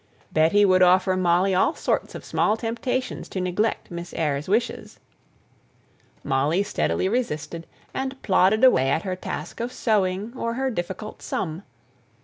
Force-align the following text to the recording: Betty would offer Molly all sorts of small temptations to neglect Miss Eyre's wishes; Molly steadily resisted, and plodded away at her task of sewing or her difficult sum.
Betty 0.33 0.65
would 0.65 0.81
offer 0.81 1.15
Molly 1.15 1.53
all 1.53 1.75
sorts 1.75 2.15
of 2.15 2.25
small 2.25 2.57
temptations 2.57 3.29
to 3.29 3.39
neglect 3.39 3.91
Miss 3.91 4.15
Eyre's 4.15 4.47
wishes; 4.49 4.99
Molly 6.23 6.63
steadily 6.63 7.07
resisted, 7.07 7.67
and 7.93 8.19
plodded 8.23 8.63
away 8.63 8.89
at 8.89 9.03
her 9.03 9.15
task 9.15 9.59
of 9.59 9.71
sewing 9.71 10.33
or 10.35 10.55
her 10.55 10.71
difficult 10.71 11.21
sum. 11.21 11.61